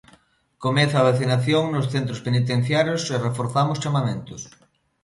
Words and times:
Comeza 0.63 0.95
a 0.99 1.07
vacinación 1.09 1.63
nos 1.73 1.89
centros 1.93 2.23
penitenciarios 2.25 3.01
e 3.13 3.15
reforzamos 3.27 3.81
chamamentos. 3.83 4.41